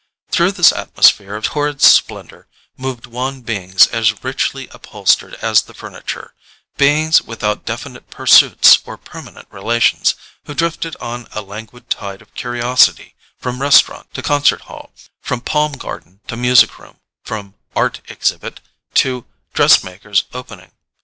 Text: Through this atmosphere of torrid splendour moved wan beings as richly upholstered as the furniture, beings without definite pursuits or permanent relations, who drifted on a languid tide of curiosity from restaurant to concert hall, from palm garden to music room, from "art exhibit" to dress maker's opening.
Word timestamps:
Through 0.31 0.53
this 0.53 0.71
atmosphere 0.71 1.35
of 1.35 1.43
torrid 1.43 1.79
splendour 1.79 2.47
moved 2.75 3.05
wan 3.05 3.41
beings 3.41 3.85
as 3.85 4.23
richly 4.23 4.67
upholstered 4.69 5.35
as 5.43 5.61
the 5.61 5.75
furniture, 5.75 6.33
beings 6.75 7.21
without 7.21 7.65
definite 7.65 8.09
pursuits 8.09 8.79
or 8.83 8.97
permanent 8.97 9.47
relations, 9.51 10.15
who 10.45 10.55
drifted 10.55 10.95
on 10.95 11.27
a 11.33 11.43
languid 11.43 11.87
tide 11.91 12.23
of 12.23 12.33
curiosity 12.33 13.13
from 13.37 13.61
restaurant 13.61 14.11
to 14.15 14.23
concert 14.23 14.61
hall, 14.61 14.91
from 15.21 15.39
palm 15.39 15.73
garden 15.73 16.19
to 16.27 16.35
music 16.35 16.79
room, 16.79 16.97
from 17.23 17.53
"art 17.75 18.01
exhibit" 18.07 18.59
to 18.95 19.27
dress 19.53 19.83
maker's 19.83 20.23
opening. 20.33 20.71